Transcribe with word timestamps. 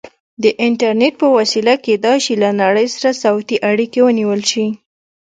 د 0.43 0.45
انټرنیټ 0.65 1.13
په 1.21 1.27
وسیله 1.37 1.73
کیدای 1.85 2.17
شي 2.25 2.33
له 2.43 2.49
نړۍ 2.61 2.87
سره 2.95 3.11
صوتي 3.23 3.57
اړیکې 3.69 3.99
ونیول 4.03 4.41
شي. 4.51 4.65